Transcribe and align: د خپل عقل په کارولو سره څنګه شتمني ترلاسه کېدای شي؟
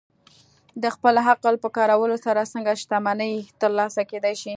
د 0.83 0.85
خپل 0.95 1.15
عقل 1.27 1.55
په 1.63 1.69
کارولو 1.77 2.15
سره 2.25 2.49
څنګه 2.53 2.71
شتمني 2.81 3.33
ترلاسه 3.61 4.01
کېدای 4.11 4.35
شي؟ 4.41 4.49